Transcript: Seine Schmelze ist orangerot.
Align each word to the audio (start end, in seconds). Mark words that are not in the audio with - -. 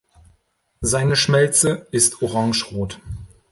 Seine 0.81 1.15
Schmelze 1.15 1.85
ist 1.91 2.23
orangerot. 2.23 2.99